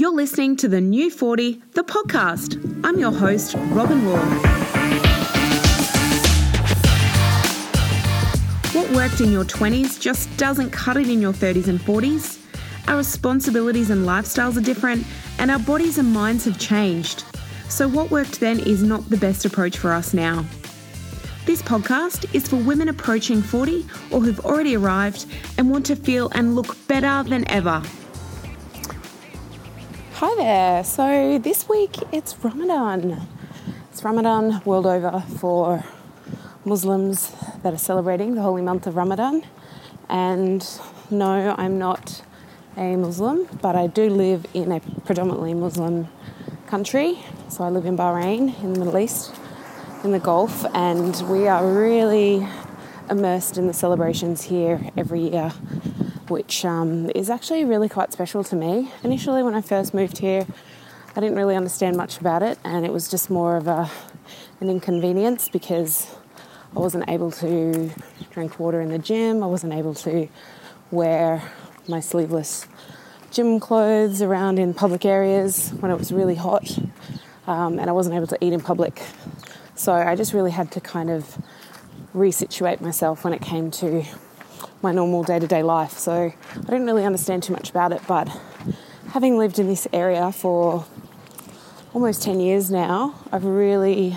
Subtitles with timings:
[0.00, 2.56] You're listening to the New 40, the podcast.
[2.86, 4.16] I'm your host, Robyn Wall.
[8.72, 12.42] What worked in your 20s just doesn't cut it in your 30s and 40s.
[12.88, 15.06] Our responsibilities and lifestyles are different,
[15.38, 17.24] and our bodies and minds have changed.
[17.68, 20.46] So, what worked then is not the best approach for us now.
[21.44, 25.26] This podcast is for women approaching 40 or who've already arrived
[25.58, 27.82] and want to feel and look better than ever.
[30.20, 30.84] Hi there.
[30.84, 33.26] So this week it's Ramadan.
[33.90, 35.82] It's Ramadan world over for
[36.66, 39.42] Muslims that are celebrating the holy month of Ramadan.
[40.10, 40.62] And
[41.10, 42.20] no, I'm not
[42.76, 46.06] a Muslim, but I do live in a predominantly Muslim
[46.66, 47.24] country.
[47.48, 49.34] So I live in Bahrain in the Middle East,
[50.04, 52.46] in the Gulf, and we are really
[53.08, 55.50] immersed in the celebrations here every year
[56.30, 58.90] which um, is actually really quite special to me.
[59.02, 60.46] Initially, when I first moved here,
[61.16, 63.90] I didn't really understand much about it, and it was just more of a,
[64.60, 66.14] an inconvenience because
[66.76, 67.90] I wasn't able to
[68.30, 70.28] drink water in the gym, I wasn't able to
[70.90, 71.42] wear
[71.88, 72.66] my sleeveless
[73.30, 76.78] gym clothes around in public areas when it was really hot,
[77.46, 79.02] um, and I wasn't able to eat in public.
[79.74, 81.38] So I just really had to kind of
[82.14, 84.04] resituate myself when it came to
[84.82, 85.92] my normal day to day life.
[85.92, 88.28] So I didn't really understand too much about it, but
[89.12, 90.84] having lived in this area for
[91.92, 94.16] almost 10 years now, I've really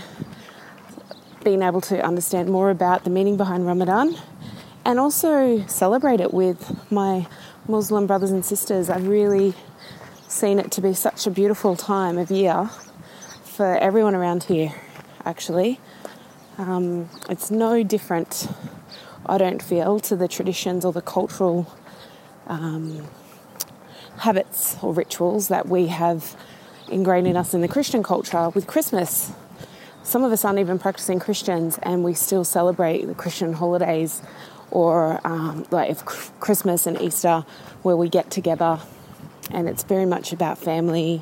[1.43, 4.15] been able to understand more about the meaning behind Ramadan
[4.85, 7.27] and also celebrate it with my
[7.67, 8.89] Muslim brothers and sisters.
[8.89, 9.53] I've really
[10.27, 12.69] seen it to be such a beautiful time of year
[13.43, 14.73] for everyone around here,
[15.25, 15.79] actually.
[16.57, 18.47] Um, it's no different
[19.25, 21.71] I don't feel, to the traditions or the cultural
[22.47, 23.07] um,
[24.17, 26.35] habits or rituals that we have
[26.89, 29.31] ingrained in us in the Christian culture with Christmas.
[30.03, 34.21] Some of us aren't even practicing Christians and we still celebrate the Christian holidays
[34.69, 37.45] or um, like Christmas and Easter
[37.83, 38.81] where we get together
[39.51, 41.21] and it's very much about family,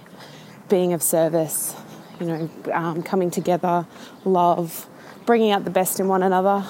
[0.69, 1.75] being of service,
[2.19, 3.85] you know, um, coming together,
[4.25, 4.88] love,
[5.25, 6.66] bringing out the best in one another,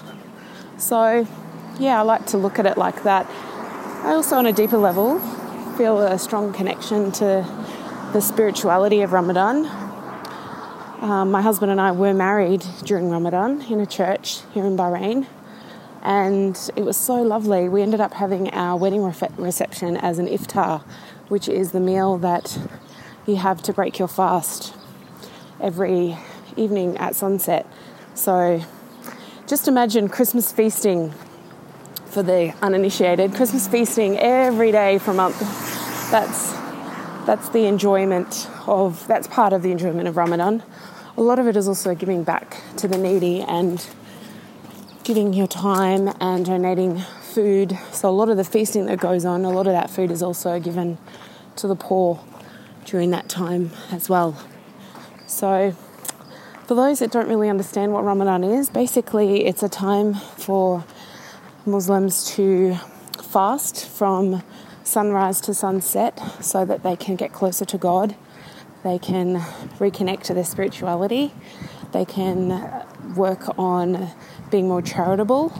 [0.82, 1.28] so,
[1.80, 3.28] yeah, I like to look at it like that.
[4.04, 5.20] I also, on a deeper level,
[5.78, 7.46] feel a strong connection to
[8.14, 9.68] the spirituality of Ramadan.
[11.02, 15.28] Um, my husband and I were married during Ramadan in a church here in Bahrain,
[16.02, 17.70] and it was so lovely.
[17.70, 19.04] We ended up having our wedding
[19.38, 20.82] reception as an iftar,
[21.28, 22.58] which is the meal that
[23.28, 24.74] you have to break your fast
[25.60, 26.18] every
[26.58, 27.68] evening at sunset.
[28.16, 28.64] So
[29.52, 31.14] just imagine Christmas feasting
[32.06, 33.34] for the uninitiated.
[33.34, 35.38] Christmas feasting every day for a month.
[36.10, 36.54] That's
[37.26, 40.64] that's the enjoyment of that's part of the enjoyment of Ramadan.
[41.18, 43.86] A lot of it is also giving back to the needy and
[45.04, 47.78] giving your time and donating food.
[47.92, 50.24] So a lot of the feasting that goes on, a lot of that food is
[50.24, 50.98] also given
[51.58, 52.24] to the poor
[52.86, 54.42] during that time as well.
[55.28, 55.76] So
[56.72, 60.86] for those that don't really understand what Ramadan is, basically it's a time for
[61.66, 62.76] Muslims to
[63.22, 64.42] fast from
[64.86, 68.16] sunrise to sunset so that they can get closer to God,
[68.86, 69.36] they can
[69.80, 71.34] reconnect to their spirituality,
[71.92, 72.86] they can
[73.18, 74.08] work on
[74.50, 75.52] being more charitable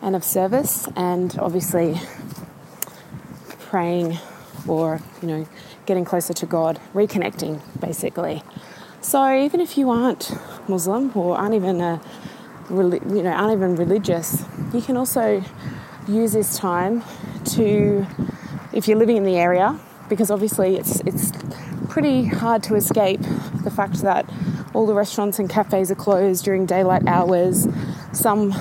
[0.00, 2.00] and of service, and obviously
[3.60, 4.16] praying
[4.66, 5.48] or, you know,
[5.84, 8.42] getting closer to God, reconnecting basically.
[9.04, 10.32] So even if you aren't
[10.66, 12.00] Muslim or aren't even a,
[12.70, 14.42] you know aren't even religious,
[14.72, 15.44] you can also
[16.08, 17.02] use this time
[17.52, 18.06] to,
[18.72, 19.78] if you're living in the area,
[20.08, 21.32] because obviously it's it's
[21.90, 23.20] pretty hard to escape
[23.62, 24.24] the fact that
[24.72, 27.68] all the restaurants and cafes are closed during daylight hours.
[28.12, 28.52] Some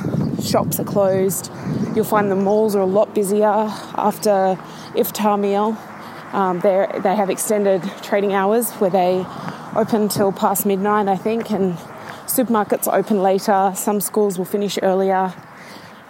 [0.42, 1.50] shops are closed.
[1.96, 3.48] You'll find the malls are a lot busier
[3.96, 4.60] after
[4.94, 5.78] iftar meal.
[6.34, 9.26] Um, they have extended trading hours where they
[9.76, 11.76] open till past midnight, I think, and
[12.26, 13.72] supermarkets open later.
[13.76, 15.34] Some schools will finish earlier,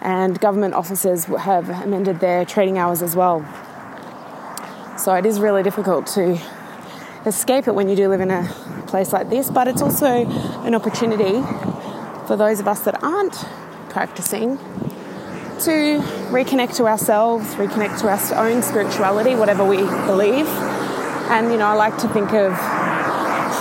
[0.00, 3.40] and government offices have amended their trading hours as well.
[4.98, 6.38] So it is really difficult to
[7.26, 8.44] escape it when you do live in a
[8.86, 11.40] place like this, but it's also an opportunity
[12.26, 13.34] for those of us that aren't
[13.88, 14.58] practicing
[15.60, 16.00] to
[16.30, 20.46] reconnect to ourselves, reconnect to our own spirituality, whatever we believe.
[21.30, 22.52] And you know, I like to think of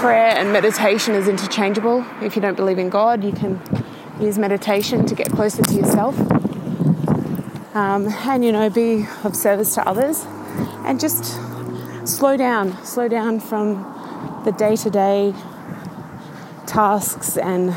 [0.03, 2.05] prayer and meditation is interchangeable.
[2.21, 3.61] If you don't believe in God, you can
[4.19, 6.19] use meditation to get closer to yourself.
[7.73, 10.25] Um, and you know, be of service to others,
[10.83, 11.39] and just
[12.05, 15.33] slow down, slow down from the day to day
[16.65, 17.73] tasks and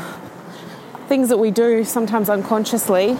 [1.07, 3.11] things that we do sometimes unconsciously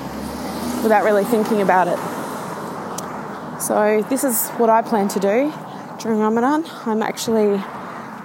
[0.84, 3.62] without really thinking about it.
[3.62, 5.54] So, this is what I plan to do
[6.02, 6.66] during Ramadan.
[6.86, 7.64] I'm actually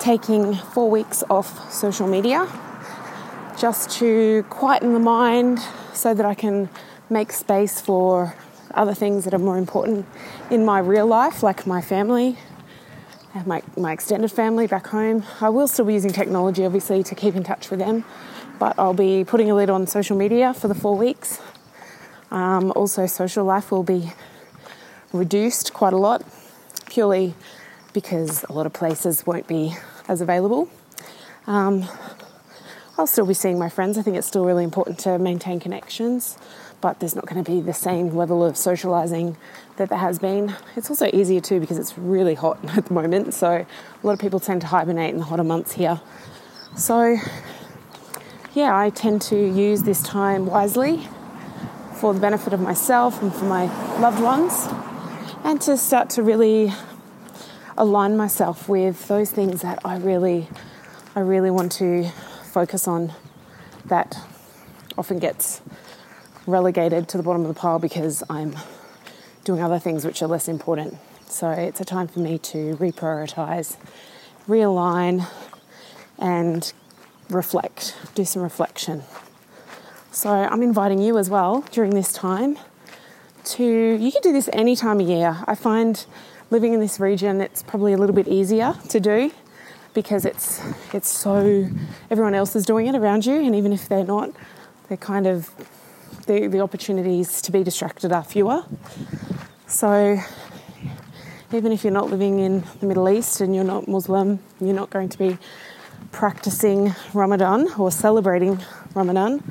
[0.03, 2.49] taking four weeks off social media
[3.57, 5.61] just to quieten the mind
[5.95, 6.69] so that I can
[7.09, 8.35] make space for
[8.75, 10.05] other things that are more important
[10.51, 12.37] in my real life, like my family,
[13.47, 15.25] my, my extended family back home.
[15.41, 18.05] I will still be using technology, obviously, to keep in touch with them,
[18.59, 21.39] but I'll be putting a lid on social media for the four weeks.
[22.33, 24.13] Um, also, social life will be
[25.13, 26.25] reduced quite a lot,
[26.91, 27.37] purely
[27.93, 29.75] because a lot of places won't be
[30.09, 30.69] as available.
[31.47, 31.89] Um,
[32.99, 33.97] I'll still be seeing my friends.
[33.97, 36.37] I think it's still really important to maintain connections,
[36.81, 39.37] but there's not going to be the same level of socializing
[39.77, 40.55] that there has been.
[40.77, 44.19] It's also easier too because it's really hot at the moment, so a lot of
[44.19, 46.01] people tend to hibernate in the hotter months here.
[46.77, 47.17] So,
[48.53, 51.09] yeah, I tend to use this time wisely
[51.95, 53.65] for the benefit of myself and for my
[54.01, 54.69] loved ones,
[55.45, 56.73] and to start to really
[57.77, 60.49] align myself with those things that I really,
[61.15, 62.11] I really want to
[62.53, 63.13] focus on.
[63.87, 64.17] That
[64.97, 65.61] often gets
[66.47, 68.57] relegated to the bottom of the pile because I'm
[69.45, 70.99] doing other things which are less important.
[71.27, 73.77] So it's a time for me to reprioritize,
[74.49, 75.27] realign,
[76.19, 76.73] and
[77.31, 79.03] reflect, do some reflection.
[80.11, 82.59] So I'm inviting you as well during this time
[83.45, 85.43] to, you can do this any time of year.
[85.47, 86.05] I find
[86.53, 89.33] living in this region, it's probably a little bit easier to do
[89.95, 90.61] because it's
[90.93, 91.67] it's so
[92.11, 94.31] everyone else is doing it around you, and even if they're not,
[94.89, 95.51] they're kind of
[96.27, 98.65] the, the opportunities to be distracted are fewer.
[99.67, 100.21] So,
[101.55, 104.91] even if you're not living in the Middle East and you're not Muslim, you're not
[104.91, 105.39] going to be
[106.11, 108.61] practicing Ramadan or celebrating
[108.95, 109.43] Ramadan,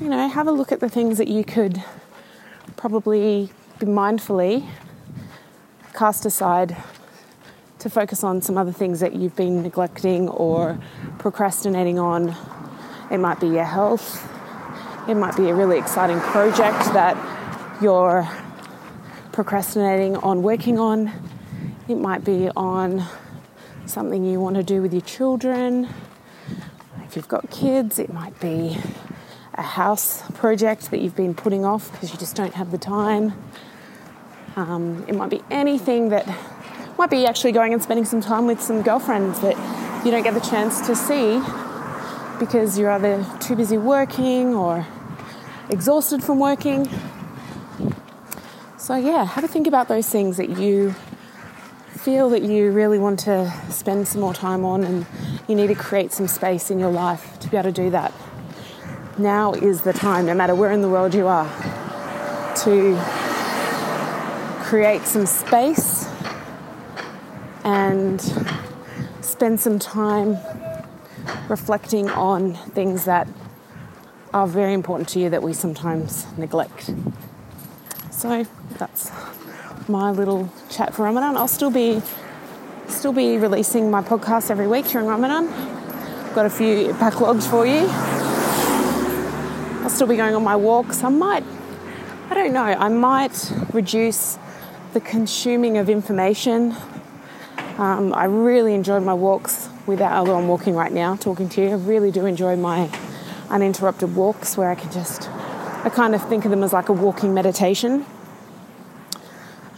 [0.00, 1.80] you know, have a look at the things that you could
[2.76, 4.66] probably be mindfully
[5.94, 6.76] cast aside
[7.78, 10.78] to focus on some other things that you've been neglecting or
[11.18, 12.34] procrastinating on.
[13.10, 14.28] It might be your health,
[15.08, 17.16] it might be a really exciting project that
[17.82, 18.28] you're
[19.32, 21.10] procrastinating on working on.
[21.88, 23.04] It might be on
[23.86, 25.88] something you want to do with your children.
[27.04, 28.78] If you've got kids, it might be
[29.54, 33.34] a house project that you've been putting off because you just don't have the time.
[34.56, 36.26] Um, it might be anything that
[36.98, 39.56] might be actually going and spending some time with some girlfriends that
[40.04, 41.40] you don't get the chance to see
[42.38, 44.86] because you're either too busy working or
[45.70, 46.88] exhausted from working.
[48.76, 50.94] So, yeah, have a think about those things that you
[52.02, 55.06] feel that you really want to spend some more time on and
[55.48, 58.12] you need to create some space in your life to be able to do that.
[59.18, 61.46] Now is the time, no matter where in the world you are,
[62.64, 63.21] to
[64.72, 66.08] create some space
[67.62, 68.22] and
[69.20, 70.38] spend some time
[71.50, 73.28] reflecting on things that
[74.32, 76.90] are very important to you that we sometimes neglect.
[78.10, 78.46] So
[78.78, 79.10] that's
[79.88, 81.36] my little chat for Ramadan.
[81.36, 82.00] I'll still be
[82.88, 85.48] still be releasing my podcast every week during Ramadan.
[85.48, 87.86] I've got a few backlogs for you.
[89.82, 91.04] I'll still be going on my walks.
[91.04, 91.44] I might
[92.30, 94.38] I don't know, I might reduce
[94.92, 96.74] the consuming of information.
[97.78, 101.68] Um, I really enjoyed my walks without, although I'm walking right now talking to you,
[101.70, 102.90] I really do enjoy my
[103.48, 106.92] uninterrupted walks where I can just, I kind of think of them as like a
[106.92, 108.04] walking meditation.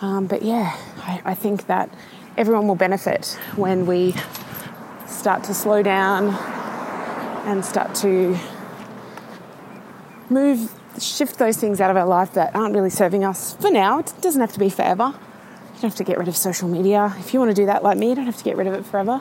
[0.00, 1.88] Um, but yeah, I, I think that
[2.37, 4.14] everyone will benefit when we
[5.06, 6.35] start to slow down
[7.47, 8.37] and start to
[10.28, 13.98] move, shift those things out of our life that aren't really serving us for now.
[13.98, 15.06] It doesn't have to be forever.
[15.06, 17.14] You don't have to get rid of social media.
[17.18, 18.74] If you want to do that like me, you don't have to get rid of
[18.74, 19.20] it forever.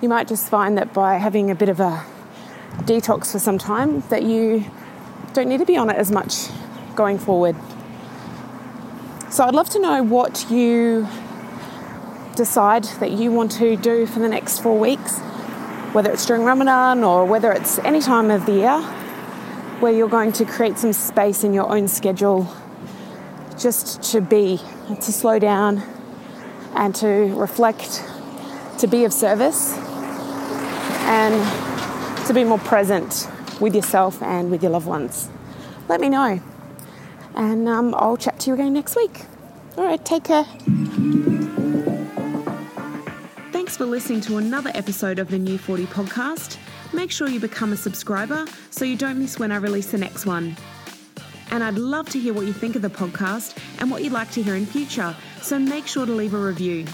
[0.00, 2.04] You might just find that by having a bit of a
[2.82, 4.64] detox for some time that you
[5.34, 6.48] don't need to be on it as much
[6.94, 7.56] going forward.
[9.30, 11.06] So I'd love to know what you
[12.36, 15.18] decide that you want to do for the next four weeks,
[15.92, 18.99] whether it's during Ramadan or whether it's any time of the year,
[19.80, 22.46] where you're going to create some space in your own schedule
[23.58, 25.82] just to be, to slow down
[26.74, 28.04] and to reflect,
[28.78, 29.74] to be of service
[31.08, 33.28] and to be more present
[33.60, 35.28] with yourself and with your loved ones.
[35.88, 36.40] Let me know.
[37.34, 39.22] And um, I'll chat to you again next week.
[39.76, 40.44] All right, take care.
[43.50, 46.58] Thanks for listening to another episode of the New 40 podcast.
[46.92, 50.26] Make sure you become a subscriber so you don't miss when I release the next
[50.26, 50.56] one.
[51.50, 54.30] And I'd love to hear what you think of the podcast and what you'd like
[54.32, 56.86] to hear in future, so make sure to leave a review.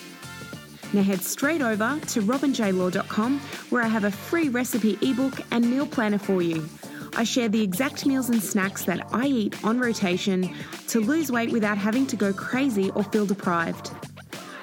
[0.92, 5.86] Now head straight over to robynjlaw.com where I have a free recipe ebook and meal
[5.86, 6.68] planner for you.
[7.16, 10.54] I share the exact meals and snacks that I eat on rotation
[10.88, 13.90] to lose weight without having to go crazy or feel deprived.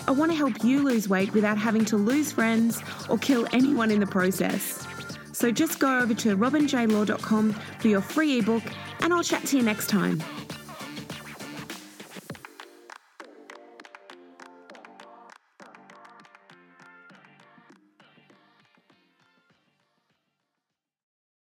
[0.08, 3.90] I want to help you lose weight without having to lose friends or kill anyone
[3.90, 4.86] in the process.
[5.34, 8.64] So just go over to robynjlaw.com for your free ebook,
[9.02, 10.22] and I'll chat to you next time.